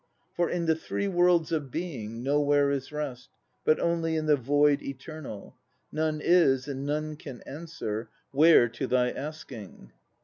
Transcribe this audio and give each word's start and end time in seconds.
For 0.35 0.49
in 0.49 0.65
the 0.65 0.73
Three 0.75 1.07
Worlds 1.07 1.51
of 1.51 1.69
Being 1.69 2.23
Nowhere 2.23 2.71
is 2.71 2.91
rest, 2.91 3.29
1 3.65 3.75
but 3.75 3.79
only 3.79 4.15
In 4.15 4.25
the 4.25 4.35
Void 4.35 4.81
Eternal. 4.81 5.55
None 5.91 6.19
is, 6.23 6.67
and 6.67 6.87
none 6.87 7.15
can 7.15 7.41
answer 7.41 8.09
Where 8.31 8.67
to 8.69 8.87
thy 8.87 9.11
asking. 9.11 9.91